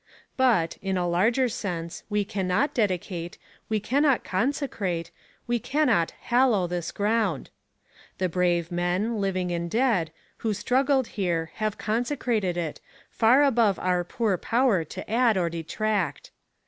[0.35, 3.37] But, in a larger sense, we cannot dedicate..
[3.69, 5.11] .we cannot consecrate...
[5.45, 7.51] we cannot hallow this ground.
[8.17, 14.03] The brave men, living and dead, who struggled here have consecrated it, far above our
[14.03, 16.31] poor power to add or detract.